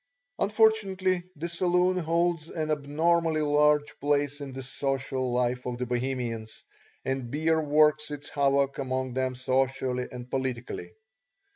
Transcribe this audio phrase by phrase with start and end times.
[0.39, 6.63] Unfortunately the saloon holds an abnormally large place in the social life of the Bohemians,
[7.05, 10.91] and beer works its havoc among them socially and politically.